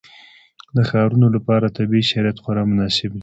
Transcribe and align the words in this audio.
د 0.75 0.77
ښارونو 0.89 1.27
لپاره 1.35 1.73
طبیعي 1.77 2.03
شرایط 2.11 2.37
خورا 2.43 2.63
مناسب 2.71 3.09
دي. 3.13 3.19